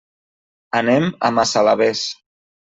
Anem 0.79 1.05
a 1.29 1.33
Massalavés. 1.37 2.05